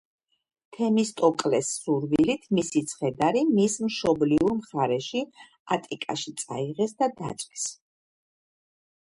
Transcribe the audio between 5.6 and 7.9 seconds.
ატიკაში წაიღეს და დაწვეს.